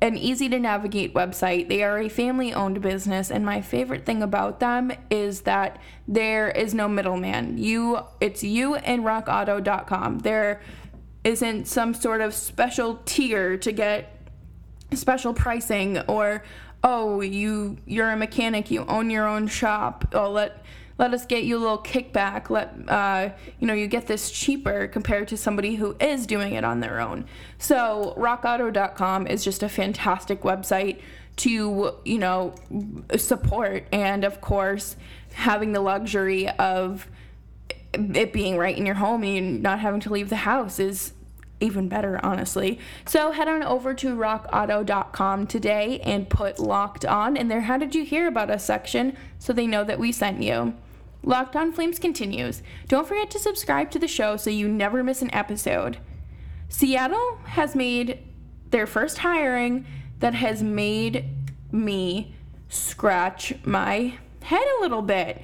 an 0.00 0.16
easy 0.16 0.48
to 0.48 0.58
navigate 0.58 1.12
website. 1.12 1.68
They 1.68 1.82
are 1.82 1.98
a 1.98 2.08
family 2.08 2.54
owned 2.54 2.80
business 2.80 3.30
and 3.30 3.44
my 3.44 3.60
favorite 3.60 4.06
thing 4.06 4.22
about 4.22 4.60
them 4.60 4.92
is 5.10 5.42
that 5.42 5.78
there 6.06 6.50
is 6.50 6.72
no 6.72 6.88
middleman. 6.88 7.58
You 7.58 8.00
it's 8.20 8.44
you 8.44 8.76
and 8.76 9.02
rockauto.com. 9.02 10.20
There 10.20 10.60
isn't 11.24 11.66
some 11.66 11.94
sort 11.94 12.20
of 12.20 12.32
special 12.32 13.00
tier 13.04 13.56
to 13.58 13.72
get 13.72 14.14
special 14.94 15.34
pricing 15.34 15.98
or 16.00 16.44
oh, 16.84 17.20
you 17.20 17.76
you're 17.84 18.10
a 18.10 18.16
mechanic, 18.16 18.70
you 18.70 18.84
own 18.86 19.10
your 19.10 19.26
own 19.26 19.48
shop. 19.48 20.06
Oh, 20.12 20.30
let 20.30 20.62
let 20.98 21.14
us 21.14 21.24
get 21.24 21.44
you 21.44 21.56
a 21.56 21.60
little 21.60 21.78
kickback. 21.78 22.50
Let 22.50 22.74
uh, 22.88 23.30
you 23.58 23.66
know 23.66 23.74
you 23.74 23.86
get 23.86 24.06
this 24.06 24.30
cheaper 24.30 24.88
compared 24.88 25.28
to 25.28 25.36
somebody 25.36 25.76
who 25.76 25.96
is 26.00 26.26
doing 26.26 26.54
it 26.54 26.64
on 26.64 26.80
their 26.80 27.00
own. 27.00 27.24
So 27.58 28.14
RockAuto.com 28.16 29.26
is 29.26 29.44
just 29.44 29.62
a 29.62 29.68
fantastic 29.68 30.42
website 30.42 31.00
to 31.36 31.94
you 32.04 32.18
know 32.18 32.54
support, 33.16 33.86
and 33.92 34.24
of 34.24 34.40
course 34.40 34.96
having 35.34 35.72
the 35.72 35.80
luxury 35.80 36.48
of 36.48 37.06
it 37.94 38.32
being 38.32 38.56
right 38.56 38.76
in 38.76 38.84
your 38.84 38.96
home 38.96 39.22
and 39.22 39.62
not 39.62 39.78
having 39.78 40.00
to 40.00 40.12
leave 40.12 40.28
the 40.28 40.36
house 40.36 40.78
is 40.78 41.12
even 41.60 41.88
better, 41.88 42.20
honestly. 42.24 42.78
So 43.04 43.32
head 43.32 43.48
on 43.48 43.62
over 43.62 43.94
to 43.94 44.14
rockauto.com 44.14 45.46
today 45.46 46.00
and 46.00 46.28
put 46.28 46.58
locked 46.58 47.04
on 47.04 47.36
in 47.36 47.48
their 47.48 47.62
How 47.62 47.78
Did 47.78 47.94
You 47.94 48.04
Hear 48.04 48.28
About 48.28 48.50
Us 48.50 48.64
section 48.64 49.16
so 49.38 49.52
they 49.52 49.66
know 49.66 49.84
that 49.84 49.98
we 49.98 50.12
sent 50.12 50.42
you. 50.42 50.74
Locked 51.28 51.56
on 51.56 51.72
Flames 51.72 51.98
continues. 51.98 52.62
Don't 52.86 53.06
forget 53.06 53.30
to 53.32 53.38
subscribe 53.38 53.90
to 53.90 53.98
the 53.98 54.08
show 54.08 54.38
so 54.38 54.48
you 54.48 54.66
never 54.66 55.04
miss 55.04 55.20
an 55.20 55.32
episode. 55.34 55.98
Seattle 56.70 57.36
has 57.44 57.76
made 57.76 58.20
their 58.70 58.86
first 58.86 59.18
hiring 59.18 59.84
that 60.20 60.32
has 60.32 60.62
made 60.62 61.26
me 61.70 62.34
scratch 62.70 63.52
my 63.62 64.14
head 64.40 64.66
a 64.78 64.80
little 64.80 65.02
bit. 65.02 65.42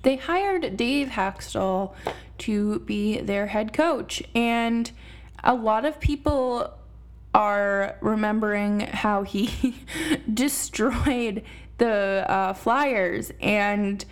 They 0.00 0.16
hired 0.16 0.78
Dave 0.78 1.08
Hakstol 1.08 1.92
to 2.38 2.78
be 2.80 3.20
their 3.20 3.48
head 3.48 3.74
coach, 3.74 4.22
and 4.34 4.90
a 5.44 5.52
lot 5.52 5.84
of 5.84 6.00
people 6.00 6.72
are 7.34 7.98
remembering 8.00 8.80
how 8.80 9.24
he 9.24 9.76
destroyed 10.32 11.42
the 11.76 12.24
uh, 12.26 12.54
Flyers 12.54 13.30
and 13.42 14.06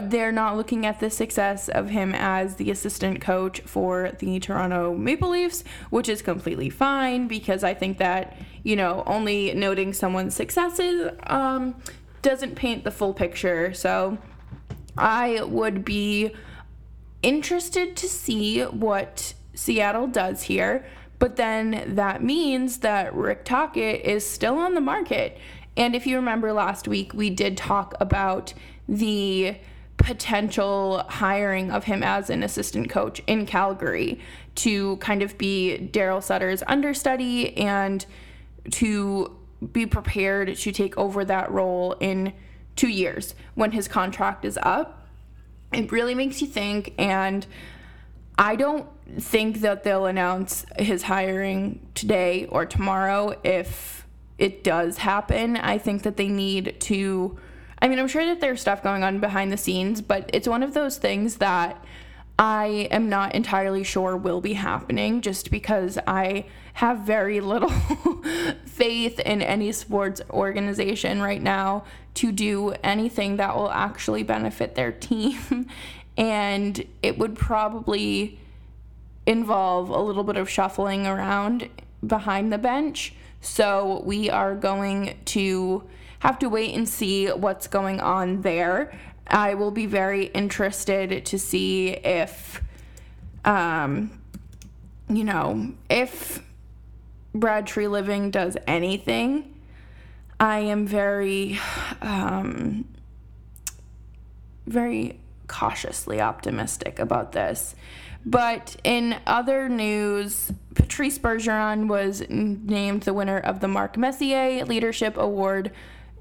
they're 0.00 0.32
not 0.32 0.56
looking 0.56 0.86
at 0.86 1.00
the 1.00 1.10
success 1.10 1.68
of 1.68 1.90
him 1.90 2.14
as 2.14 2.56
the 2.56 2.70
assistant 2.70 3.20
coach 3.20 3.60
for 3.62 4.12
the 4.18 4.38
Toronto 4.38 4.94
Maple 4.94 5.30
Leafs, 5.30 5.64
which 5.90 6.08
is 6.08 6.22
completely 6.22 6.70
fine 6.70 7.28
because 7.28 7.64
I 7.64 7.74
think 7.74 7.98
that, 7.98 8.36
you 8.62 8.76
know, 8.76 9.02
only 9.06 9.52
noting 9.54 9.92
someone's 9.92 10.34
successes 10.34 11.10
um, 11.24 11.74
doesn't 12.22 12.54
paint 12.54 12.84
the 12.84 12.90
full 12.90 13.14
picture. 13.14 13.74
So 13.74 14.18
I 14.96 15.42
would 15.42 15.84
be 15.84 16.34
interested 17.22 17.96
to 17.96 18.08
see 18.08 18.62
what 18.62 19.34
Seattle 19.54 20.06
does 20.06 20.42
here. 20.42 20.84
But 21.18 21.36
then 21.36 21.94
that 21.94 22.22
means 22.22 22.78
that 22.78 23.14
Rick 23.14 23.44
Tocchet 23.44 24.04
is 24.04 24.28
still 24.28 24.58
on 24.58 24.74
the 24.74 24.80
market. 24.80 25.38
And 25.76 25.94
if 25.94 26.06
you 26.06 26.16
remember 26.16 26.52
last 26.52 26.88
week, 26.88 27.14
we 27.14 27.30
did 27.30 27.56
talk 27.56 27.94
about 28.00 28.52
the 28.88 29.56
potential 29.96 31.04
hiring 31.08 31.70
of 31.70 31.84
him 31.84 32.02
as 32.02 32.30
an 32.30 32.42
assistant 32.42 32.90
coach 32.90 33.22
in 33.26 33.46
Calgary 33.46 34.20
to 34.56 34.96
kind 34.96 35.22
of 35.22 35.38
be 35.38 35.88
Daryl 35.92 36.22
Sutter's 36.22 36.62
understudy 36.66 37.56
and 37.56 38.04
to 38.72 39.36
be 39.72 39.86
prepared 39.86 40.56
to 40.56 40.72
take 40.72 40.96
over 40.98 41.24
that 41.24 41.50
role 41.50 41.92
in 42.00 42.32
two 42.74 42.88
years 42.88 43.34
when 43.54 43.72
his 43.72 43.86
contract 43.86 44.44
is 44.44 44.58
up. 44.62 45.06
It 45.72 45.92
really 45.92 46.14
makes 46.14 46.40
you 46.40 46.48
think. 46.48 46.94
And 46.98 47.46
I 48.38 48.56
don't 48.56 48.88
think 49.20 49.60
that 49.60 49.84
they'll 49.84 50.06
announce 50.06 50.66
his 50.78 51.04
hiring 51.04 51.86
today 51.94 52.46
or 52.46 52.66
tomorrow 52.66 53.38
if 53.44 54.06
it 54.38 54.64
does 54.64 54.98
happen. 54.98 55.56
I 55.56 55.78
think 55.78 56.02
that 56.02 56.16
they 56.16 56.28
need 56.28 56.80
to. 56.80 57.38
I 57.82 57.88
mean, 57.88 57.98
I'm 57.98 58.06
sure 58.06 58.24
that 58.24 58.40
there's 58.40 58.60
stuff 58.60 58.80
going 58.80 59.02
on 59.02 59.18
behind 59.18 59.50
the 59.50 59.56
scenes, 59.56 60.00
but 60.00 60.30
it's 60.32 60.46
one 60.46 60.62
of 60.62 60.72
those 60.72 60.98
things 60.98 61.38
that 61.38 61.84
I 62.38 62.86
am 62.92 63.08
not 63.08 63.34
entirely 63.34 63.82
sure 63.82 64.16
will 64.16 64.40
be 64.40 64.52
happening 64.52 65.20
just 65.20 65.50
because 65.50 65.98
I 66.06 66.44
have 66.74 67.00
very 67.00 67.40
little 67.40 67.70
faith 68.66 69.18
in 69.18 69.42
any 69.42 69.72
sports 69.72 70.20
organization 70.30 71.20
right 71.20 71.42
now 71.42 71.84
to 72.14 72.30
do 72.30 72.70
anything 72.84 73.36
that 73.38 73.56
will 73.56 73.70
actually 73.70 74.22
benefit 74.22 74.76
their 74.76 74.92
team. 74.92 75.66
and 76.16 76.86
it 77.02 77.18
would 77.18 77.34
probably 77.34 78.38
involve 79.26 79.88
a 79.88 80.00
little 80.00 80.24
bit 80.24 80.36
of 80.36 80.48
shuffling 80.48 81.04
around 81.04 81.68
behind 82.06 82.52
the 82.52 82.58
bench. 82.58 83.12
So 83.40 84.02
we 84.04 84.30
are 84.30 84.54
going 84.54 85.18
to 85.26 85.82
have 86.22 86.38
to 86.38 86.48
wait 86.48 86.72
and 86.72 86.88
see 86.88 87.26
what's 87.26 87.66
going 87.66 87.98
on 87.98 88.42
there. 88.42 88.96
I 89.26 89.54
will 89.54 89.72
be 89.72 89.86
very 89.86 90.26
interested 90.26 91.26
to 91.26 91.36
see 91.36 91.88
if, 91.88 92.62
um, 93.44 94.20
you 95.08 95.24
know, 95.24 95.72
if 95.90 96.40
Brad 97.34 97.66
Treliving 97.66 98.30
does 98.30 98.56
anything. 98.68 99.52
I 100.38 100.60
am 100.60 100.86
very, 100.86 101.58
um, 102.00 102.84
very 104.68 105.18
cautiously 105.48 106.20
optimistic 106.20 107.00
about 107.00 107.32
this. 107.32 107.74
But 108.24 108.76
in 108.84 109.16
other 109.26 109.68
news, 109.68 110.52
Patrice 110.74 111.18
Bergeron 111.18 111.88
was 111.88 112.22
named 112.28 113.02
the 113.02 113.12
winner 113.12 113.38
of 113.38 113.58
the 113.58 113.66
Mark 113.66 113.96
Messier 113.96 114.64
Leadership 114.64 115.16
Award 115.16 115.72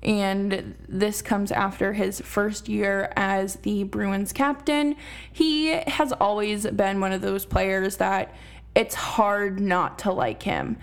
and 0.03 0.75
this 0.87 1.21
comes 1.21 1.51
after 1.51 1.93
his 1.93 2.19
first 2.21 2.67
year 2.67 3.13
as 3.15 3.55
the 3.57 3.83
Bruins 3.83 4.33
captain. 4.33 4.95
He 5.31 5.67
has 5.67 6.11
always 6.13 6.65
been 6.67 6.99
one 6.99 7.11
of 7.11 7.21
those 7.21 7.45
players 7.45 7.97
that 7.97 8.33
it's 8.73 8.95
hard 8.95 9.59
not 9.59 9.99
to 9.99 10.11
like 10.11 10.43
him. 10.43 10.77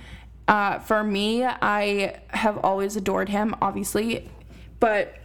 Uh, 0.46 0.78
for 0.78 1.02
me, 1.04 1.44
I 1.44 2.20
have 2.28 2.58
always 2.58 2.96
adored 2.96 3.28
him, 3.28 3.54
obviously, 3.60 4.30
but 4.80 5.18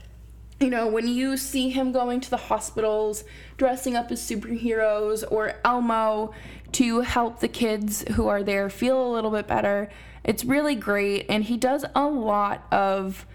you 0.60 0.70
know, 0.70 0.88
when 0.88 1.08
you 1.08 1.36
see 1.36 1.70
him 1.70 1.92
going 1.92 2.22
to 2.22 2.30
the 2.30 2.38
hospitals, 2.38 3.24
dressing 3.58 3.96
up 3.96 4.12
as 4.12 4.22
superheroes, 4.22 5.24
or 5.30 5.56
Elmo 5.66 6.34
to 6.74 7.02
help 7.02 7.40
the 7.40 7.48
kids 7.48 8.04
who 8.14 8.28
are 8.28 8.44
there 8.44 8.70
feel 8.70 9.06
a 9.06 9.12
little 9.12 9.32
bit 9.32 9.46
better, 9.46 9.90
it's 10.24 10.46
really 10.46 10.76
great. 10.76 11.26
And 11.28 11.44
he 11.44 11.58
does 11.58 11.84
a 11.96 12.08
lot 12.08 12.66
of 12.72 13.26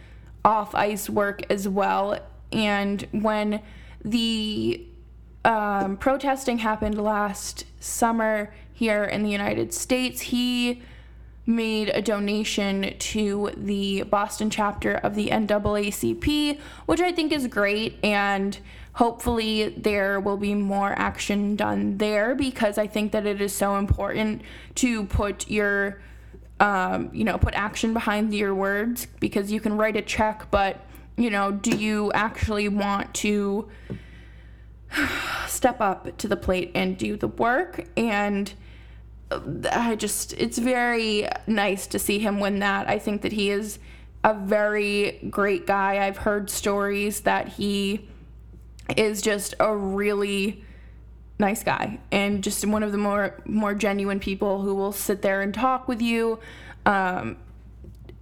off 0.44 0.74
ice 0.74 1.08
work 1.10 1.42
as 1.50 1.68
well. 1.68 2.18
And 2.52 3.06
when 3.12 3.62
the 4.04 4.84
um, 5.44 5.96
protesting 5.96 6.58
happened 6.58 7.02
last 7.02 7.64
summer 7.80 8.52
here 8.72 9.04
in 9.04 9.22
the 9.22 9.30
United 9.30 9.72
States, 9.72 10.20
he 10.20 10.82
made 11.46 11.88
a 11.88 12.02
donation 12.02 12.94
to 12.98 13.50
the 13.56 14.02
Boston 14.02 14.50
chapter 14.50 14.92
of 14.92 15.14
the 15.14 15.28
NAACP, 15.28 16.58
which 16.84 17.00
I 17.00 17.10
think 17.10 17.32
is 17.32 17.46
great. 17.46 17.98
And 18.04 18.58
hopefully, 18.92 19.70
there 19.70 20.20
will 20.20 20.36
be 20.36 20.54
more 20.54 20.92
action 20.98 21.56
done 21.56 21.96
there 21.96 22.34
because 22.34 22.76
I 22.76 22.86
think 22.86 23.12
that 23.12 23.26
it 23.26 23.40
is 23.40 23.54
so 23.54 23.76
important 23.76 24.42
to 24.76 25.04
put 25.06 25.48
your 25.48 26.00
um, 26.60 27.10
you 27.12 27.24
know, 27.24 27.38
put 27.38 27.54
action 27.54 27.92
behind 27.92 28.34
your 28.34 28.54
words 28.54 29.06
because 29.20 29.52
you 29.52 29.60
can 29.60 29.76
write 29.76 29.96
a 29.96 30.02
check, 30.02 30.50
but, 30.50 30.84
you 31.16 31.30
know, 31.30 31.52
do 31.52 31.76
you 31.76 32.10
actually 32.12 32.68
want 32.68 33.14
to 33.14 33.68
step 35.46 35.80
up 35.80 36.16
to 36.18 36.28
the 36.28 36.36
plate 36.36 36.72
and 36.74 36.98
do 36.98 37.16
the 37.16 37.28
work? 37.28 37.86
And 37.96 38.52
I 39.30 39.94
just, 39.96 40.32
it's 40.34 40.58
very 40.58 41.28
nice 41.46 41.86
to 41.88 41.98
see 41.98 42.18
him 42.18 42.40
win 42.40 42.58
that. 42.60 42.88
I 42.88 42.98
think 42.98 43.22
that 43.22 43.32
he 43.32 43.50
is 43.50 43.78
a 44.24 44.34
very 44.34 45.28
great 45.30 45.66
guy. 45.66 46.04
I've 46.06 46.18
heard 46.18 46.50
stories 46.50 47.20
that 47.20 47.48
he 47.48 48.08
is 48.96 49.22
just 49.22 49.54
a 49.60 49.76
really 49.76 50.64
nice 51.38 51.62
guy 51.62 51.98
and 52.10 52.42
just 52.42 52.66
one 52.66 52.82
of 52.82 52.90
the 52.92 52.98
more 52.98 53.40
more 53.44 53.74
genuine 53.74 54.18
people 54.18 54.62
who 54.62 54.74
will 54.74 54.92
sit 54.92 55.22
there 55.22 55.40
and 55.40 55.54
talk 55.54 55.86
with 55.86 56.02
you 56.02 56.38
um, 56.86 57.36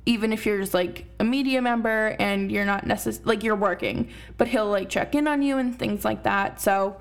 even 0.06 0.32
if 0.32 0.46
you're 0.46 0.60
just 0.60 0.72
like 0.72 1.04
a 1.18 1.24
media 1.24 1.60
member 1.60 2.16
and 2.20 2.50
you're 2.50 2.64
not 2.64 2.86
necessarily 2.86 3.36
like 3.36 3.42
you're 3.42 3.56
working 3.56 4.08
but 4.38 4.48
he'll 4.48 4.70
like 4.70 4.88
check 4.88 5.14
in 5.14 5.26
on 5.26 5.42
you 5.42 5.58
and 5.58 5.78
things 5.78 6.04
like 6.04 6.22
that. 6.22 6.60
So 6.60 6.96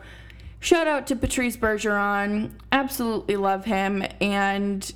shout 0.60 0.88
out 0.88 1.08
to 1.08 1.16
patrice 1.16 1.56
bergeron. 1.56 2.52
Absolutely 2.72 3.36
love 3.36 3.66
him 3.66 4.04
and 4.20 4.92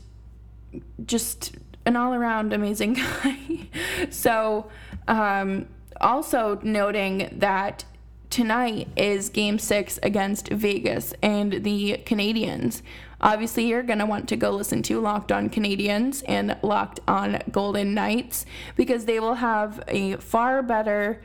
just 1.05 1.55
an 1.85 1.95
all-around 1.95 2.51
amazing 2.51 2.93
guy. 3.23 3.67
So 4.09 4.69
um, 5.07 5.67
also 6.01 6.59
noting 6.63 7.29
that 7.39 7.85
tonight 8.29 8.88
is 8.95 9.29
game 9.29 9.59
six 9.59 10.00
against 10.03 10.50
Vegas 10.50 11.13
and 11.21 11.63
the 11.63 12.01
Canadiens. 12.05 12.81
Obviously, 13.21 13.67
you're 13.67 13.83
going 13.83 14.00
to 14.00 14.05
want 14.05 14.29
to 14.29 14.38
go 14.38 14.51
listen 14.51 14.81
to 14.83 15.00
Locked 15.00 15.31
On 15.31 15.50
Canadiens 15.50 16.24
and 16.27 16.57
Locked 16.62 17.00
On 17.07 17.41
Golden 17.51 17.93
Knights 17.93 18.45
because 18.75 19.05
they 19.05 19.19
will 19.19 19.36
have 19.36 19.83
a 19.88 20.15
far 20.17 20.63
better 20.63 21.21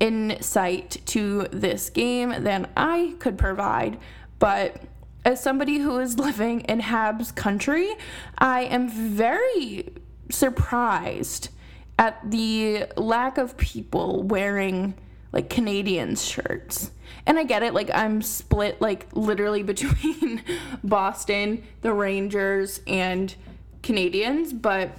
insight 0.00 0.98
to 1.06 1.46
this 1.50 1.90
game 1.90 2.34
than 2.42 2.68
I 2.76 3.14
could 3.18 3.38
provide. 3.38 3.98
But 4.38 4.82
as 5.24 5.42
somebody 5.42 5.78
who 5.78 5.98
is 5.98 6.18
living 6.18 6.60
in 6.62 6.80
Habs 6.80 7.34
country, 7.34 7.90
I 8.38 8.62
am 8.62 8.88
very 8.88 9.88
surprised 10.30 11.50
at 11.98 12.18
the 12.30 12.86
lack 12.96 13.38
of 13.38 13.56
people 13.56 14.22
wearing 14.22 14.94
like 15.32 15.48
Canadiens 15.48 16.28
shirts. 16.28 16.90
And 17.26 17.38
I 17.38 17.44
get 17.44 17.62
it, 17.62 17.74
like 17.74 17.90
I'm 17.92 18.22
split 18.22 18.80
like 18.80 19.06
literally 19.12 19.62
between 19.64 20.42
Boston, 20.82 21.62
the 21.82 21.92
Rangers, 21.92 22.80
and 22.86 23.34
Canadiens, 23.82 24.60
but 24.60 24.90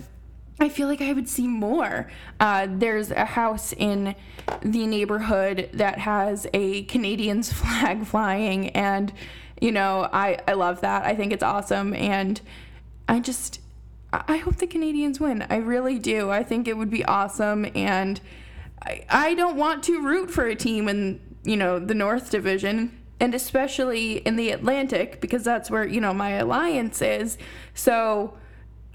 I 0.60 0.70
feel 0.70 0.88
like 0.88 1.02
I 1.02 1.14
would 1.14 1.28
see 1.28 1.48
more. 1.48 2.12
Uh, 2.40 2.68
there's 2.70 3.10
a 3.10 3.26
house 3.26 3.74
in 3.74 4.16
the 4.62 4.86
neighborhood 4.86 5.70
that 5.74 5.98
has 6.00 6.46
a 6.54 6.84
Canadian's 6.84 7.52
flag 7.54 8.06
flying, 8.06 8.70
and 8.70 9.12
you 9.60 9.72
know, 9.72 10.10
I, 10.12 10.40
I 10.48 10.54
love 10.54 10.82
that. 10.82 11.04
I 11.04 11.16
think 11.16 11.34
it's 11.34 11.44
awesome, 11.44 11.94
and 11.94 12.40
I 13.08 13.20
just 13.20 13.60
I 14.14 14.38
hope 14.38 14.58
the 14.58 14.68
Canadiens 14.68 15.20
win. 15.20 15.46
I 15.50 15.58
really 15.58 15.98
do. 15.98 16.30
I 16.30 16.44
think 16.44 16.68
it 16.68 16.78
would 16.78 16.90
be 16.90 17.06
awesome, 17.06 17.66
and 17.74 18.20
I, 18.84 19.06
I 19.10 19.34
don't 19.36 19.58
want 19.58 19.84
to 19.84 20.02
root 20.02 20.32
for 20.32 20.46
a 20.46 20.56
team 20.56 20.88
in, 20.88 21.22
you 21.44 21.58
know, 21.58 21.80
the 21.80 21.94
North 21.96 22.30
Division 22.30 22.98
and 23.20 23.36
especially 23.36 24.18
in 24.18 24.36
the 24.36 24.50
Atlantic 24.50 25.22
because 25.22 25.44
that's 25.44 25.70
where, 25.70 25.86
you 25.86 26.02
know, 26.02 26.14
my 26.14 26.32
alliance 26.32 27.04
is. 27.04 27.38
So 27.76 28.34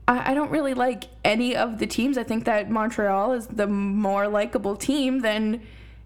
I, 0.09 0.33
I 0.33 0.35
don't 0.35 0.51
really 0.51 0.75
like 0.75 1.05
any 1.25 1.55
of 1.55 1.79
the 1.79 1.87
teams. 1.87 2.19
I 2.19 2.25
think 2.25 2.45
that 2.45 2.69
Montreal 2.69 3.33
is 3.33 3.47
the 3.47 3.69
more 3.69 4.27
likable 4.27 4.77
team 4.77 5.21
than 5.21 5.63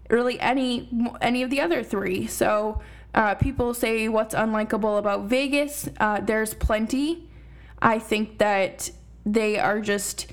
really 0.09 0.39
any 0.39 0.89
any 1.21 1.41
of 1.41 1.49
the 1.49 1.61
other 1.61 1.83
three. 1.83 2.27
So 2.27 2.81
uh, 3.15 3.35
people 3.35 3.73
say 3.73 4.07
what's 4.07 4.35
unlikable 4.35 4.99
about 4.99 5.25
Vegas. 5.25 5.89
Uh, 5.99 6.19
there's 6.21 6.53
plenty. 6.53 7.27
I 7.81 7.97
think 7.97 8.37
that 8.37 8.91
they 9.25 9.57
are 9.57 9.79
just 9.81 10.27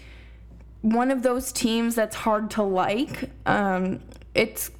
one 0.82 1.10
of 1.10 1.22
those 1.22 1.52
teams 1.52 1.94
that's 1.94 2.16
hard 2.16 2.50
to 2.52 2.62
like. 2.62 3.30
Um, 3.46 4.00
it's 4.34 4.70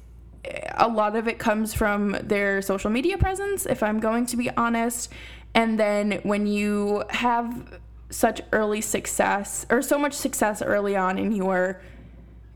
a 0.75 0.87
lot 0.87 1.15
of 1.15 1.27
it 1.27 1.39
comes 1.39 1.73
from 1.73 2.17
their 2.23 2.61
social 2.61 2.89
media 2.89 3.17
presence, 3.17 3.65
if 3.65 3.83
I'm 3.83 3.99
going 3.99 4.25
to 4.27 4.37
be 4.37 4.49
honest. 4.51 5.11
And 5.53 5.79
then 5.79 6.19
when 6.23 6.47
you 6.47 7.03
have 7.09 7.79
such 8.09 8.41
early 8.51 8.81
success 8.81 9.65
or 9.69 9.81
so 9.81 9.97
much 9.97 10.13
success 10.13 10.61
early 10.61 10.95
on 10.95 11.17
in 11.17 11.31
your 11.31 11.81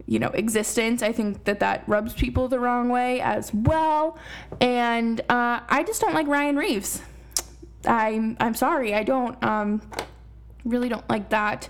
you 0.05 0.19
know 0.19 0.29
existence 0.29 1.01
i 1.03 1.11
think 1.11 1.43
that 1.45 1.59
that 1.59 1.83
rubs 1.87 2.13
people 2.13 2.47
the 2.47 2.59
wrong 2.59 2.89
way 2.89 3.21
as 3.21 3.53
well 3.53 4.17
and 4.59 5.21
uh, 5.29 5.59
i 5.69 5.83
just 5.85 6.01
don't 6.01 6.13
like 6.13 6.27
ryan 6.27 6.55
reaves 6.55 7.01
i'm 7.85 8.35
i'm 8.39 8.55
sorry 8.55 8.93
i 8.95 9.03
don't 9.03 9.41
um 9.43 9.81
really 10.65 10.89
don't 10.89 11.07
like 11.09 11.29
that 11.29 11.69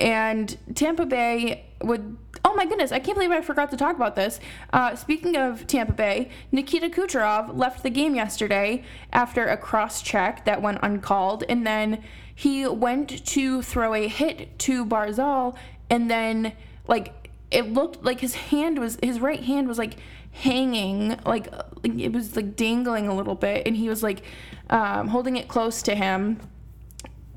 and 0.00 0.56
Tampa 0.74 1.06
Bay 1.06 1.66
would. 1.82 2.16
Oh 2.42 2.54
my 2.54 2.64
goodness, 2.64 2.90
I 2.90 2.98
can't 2.98 3.16
believe 3.16 3.30
I 3.30 3.42
forgot 3.42 3.70
to 3.70 3.76
talk 3.76 3.96
about 3.96 4.16
this. 4.16 4.40
Uh, 4.72 4.96
speaking 4.96 5.36
of 5.36 5.66
Tampa 5.66 5.92
Bay, 5.92 6.30
Nikita 6.50 6.88
Kucherov 6.88 7.56
left 7.56 7.82
the 7.82 7.90
game 7.90 8.14
yesterday 8.14 8.82
after 9.12 9.46
a 9.46 9.58
cross 9.58 10.00
check 10.00 10.46
that 10.46 10.62
went 10.62 10.78
uncalled, 10.82 11.44
and 11.48 11.66
then 11.66 12.02
he 12.34 12.66
went 12.66 13.26
to 13.26 13.60
throw 13.60 13.94
a 13.94 14.08
hit 14.08 14.58
to 14.60 14.86
Barzal, 14.86 15.54
and 15.90 16.10
then, 16.10 16.54
like, 16.88 17.28
it 17.50 17.72
looked 17.72 18.02
like 18.02 18.20
his 18.20 18.34
hand 18.34 18.78
was, 18.78 18.98
his 19.02 19.20
right 19.20 19.42
hand 19.42 19.68
was 19.68 19.76
like 19.76 19.96
hanging, 20.32 21.18
like, 21.26 21.52
it 21.82 22.12
was 22.12 22.36
like 22.36 22.56
dangling 22.56 23.06
a 23.06 23.14
little 23.14 23.34
bit, 23.34 23.66
and 23.66 23.76
he 23.76 23.88
was 23.90 24.02
like 24.02 24.22
um, 24.70 25.08
holding 25.08 25.36
it 25.36 25.46
close 25.46 25.82
to 25.82 25.94
him 25.94 26.40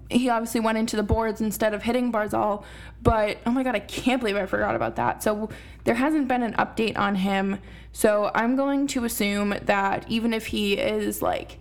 he 0.09 0.29
obviously 0.29 0.59
went 0.59 0.77
into 0.77 0.95
the 0.95 1.03
boards 1.03 1.41
instead 1.41 1.73
of 1.73 1.83
hitting 1.83 2.11
Barzal. 2.11 2.63
But 3.01 3.37
oh 3.45 3.51
my 3.51 3.63
god, 3.63 3.75
I 3.75 3.79
can't 3.79 4.19
believe 4.19 4.35
I 4.35 4.45
forgot 4.45 4.75
about 4.75 4.95
that. 4.97 5.23
So 5.23 5.49
there 5.83 5.95
hasn't 5.95 6.27
been 6.27 6.43
an 6.43 6.53
update 6.53 6.97
on 6.97 7.15
him. 7.15 7.59
So 7.91 8.31
I'm 8.33 8.55
going 8.55 8.87
to 8.87 9.05
assume 9.05 9.55
that 9.63 10.05
even 10.09 10.33
if 10.33 10.47
he 10.47 10.73
is 10.73 11.21
like 11.21 11.59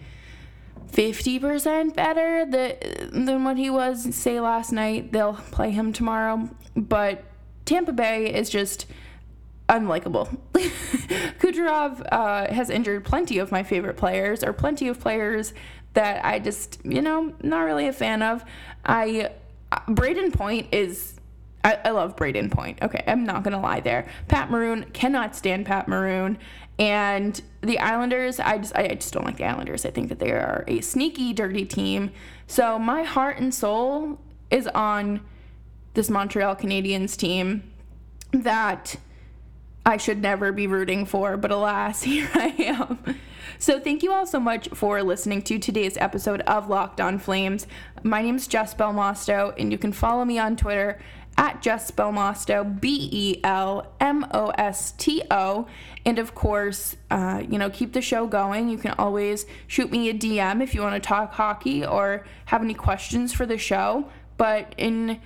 50% 0.93 1.95
better 1.95 2.45
than 2.47 3.25
than 3.25 3.45
what 3.45 3.57
he 3.57 3.71
was, 3.71 4.15
say, 4.15 4.41
last 4.41 4.73
night, 4.73 5.13
they'll 5.13 5.35
play 5.35 5.71
him 5.71 5.93
tomorrow. 5.93 6.49
But 6.77 7.25
Tampa 7.65 7.93
Bay 7.93 8.33
is 8.33 8.51
just 8.51 8.87
unlikable. 9.69 10.37
Kucherov 11.41 12.07
uh, 12.13 12.53
has 12.53 12.69
injured 12.69 13.05
plenty 13.05 13.39
of 13.39 13.51
my 13.51 13.63
favorite 13.63 13.97
players, 13.97 14.45
or 14.45 14.53
plenty 14.53 14.89
of 14.89 15.01
players 15.01 15.55
that 15.95 16.25
I 16.25 16.39
just, 16.39 16.79
you 16.85 17.03
know, 17.03 17.35
not 17.43 17.61
really 17.63 17.87
a 17.87 17.93
fan 17.93 18.23
of. 18.23 18.45
I 18.85 19.31
uh, 19.71 19.81
Brayden 19.89 20.33
Point 20.33 20.69
is 20.73 21.15
I, 21.65 21.79
I 21.85 21.91
love 21.91 22.17
Brayden 22.17 22.51
Point. 22.51 22.83
Okay, 22.83 23.03
I'm 23.07 23.25
not 23.25 23.43
gonna 23.43 23.61
lie 23.61 23.81
there. 23.81 24.07
Pat 24.29 24.51
Maroon 24.51 24.87
cannot 24.93 25.37
stand 25.37 25.67
Pat 25.67 25.89
Maroon. 25.89 26.39
And 26.79 27.41
the 27.61 27.79
Islanders, 27.79 28.41
I 28.41 28.59
just 28.59 28.75
I 28.75 28.89
just 28.89 29.13
don't 29.13 29.25
like 29.25 29.37
the 29.37 29.45
Islanders. 29.45 29.85
I 29.85 29.91
think 29.91 30.09
that 30.09 30.19
they 30.19 30.33
are 30.33 30.65
a 30.67 30.81
sneaky, 30.81 31.33
dirty 31.33 31.65
team. 31.65 32.11
So 32.47 32.79
my 32.79 33.03
heart 33.03 33.39
and 33.39 33.55
soul 33.55 34.19
is 34.51 34.67
on 34.69 35.21
this 35.95 36.11
Montreal 36.11 36.57
Canadiens 36.57 37.17
team 37.17 37.63
that 38.33 38.97
I 39.85 39.97
should 39.97 40.23
never 40.23 40.53
be 40.53 40.67
rooting 40.67 41.07
for, 41.07 41.37
but 41.37 41.51
alas, 41.51 42.03
here 42.05 42.31
I 42.35 42.55
am. 42.59 42.99
So, 43.63 43.79
thank 43.79 44.03
you 44.03 44.13
all 44.13 44.27
so 44.27 44.41
much 44.41 44.69
for 44.71 45.05
listening 45.05 45.41
to 45.43 45.57
today's 45.57 45.97
episode 45.97 46.41
of 46.41 46.69
Locked 46.69 47.01
On 47.01 47.17
Flames. 47.17 47.69
My 48.03 48.21
name 48.21 48.35
is 48.35 48.49
Jess 48.49 48.75
Belmosto, 48.75 49.55
and 49.57 49.71
you 49.71 49.79
can 49.79 49.93
follow 49.93 50.25
me 50.25 50.37
on 50.37 50.57
Twitter 50.57 50.99
at 51.37 51.63
Jess 51.63 51.93
Belmosto, 51.93 52.81
B 52.81 53.09
E 53.13 53.41
L 53.45 53.95
M 54.01 54.27
O 54.33 54.49
S 54.49 54.91
T 54.99 55.23
O. 55.31 55.69
And 56.05 56.19
of 56.19 56.35
course, 56.35 56.97
uh, 57.13 57.45
you 57.49 57.57
know, 57.57 57.71
keep 57.71 57.93
the 57.93 58.03
show 58.03 58.27
going. 58.27 58.69
You 58.69 58.79
can 58.79 58.97
always 58.99 59.47
shoot 59.69 59.93
me 59.93 60.09
a 60.09 60.15
DM 60.15 60.61
if 60.61 60.75
you 60.75 60.83
want 60.83 61.01
to 61.01 61.09
talk 61.09 61.33
hockey 61.33 61.87
or 61.87 62.27
have 62.47 62.63
any 62.63 62.75
questions 62.75 63.33
for 63.33 63.47
the 63.47 63.59
show. 63.59 64.11
But 64.39 64.75
in 64.77 65.21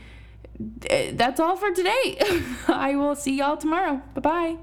that's 0.59 1.41
all 1.41 1.57
for 1.57 1.71
today. 1.71 2.19
I 2.69 2.97
will 2.97 3.15
see 3.15 3.39
y'all 3.39 3.57
tomorrow. 3.57 4.03
Bye 4.13 4.21
bye. 4.21 4.57